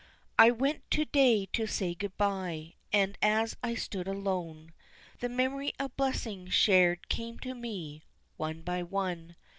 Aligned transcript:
I 0.39 0.49
went 0.49 0.89
to 0.89 1.05
day 1.05 1.45
to 1.53 1.67
say 1.67 1.93
good 1.93 2.17
bye, 2.17 2.73
and 2.91 3.19
as 3.21 3.55
I 3.61 3.75
stood 3.75 4.07
alone, 4.07 4.73
The 5.19 5.29
memory 5.29 5.73
of 5.77 5.95
blessings 5.95 6.55
shared 6.55 7.07
came 7.07 7.37
to 7.41 7.53
me, 7.53 8.01
one 8.35 8.63
by 8.63 8.81
one. 8.81 9.35